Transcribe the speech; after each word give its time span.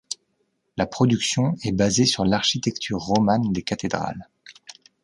La 0.77 0.87
production 0.87 1.53
est 1.63 1.73
basée 1.73 2.07
sur 2.07 2.25
l’architecture 2.25 2.97
romane 2.97 3.53
des 3.53 3.61
cathédrales. 3.61 4.27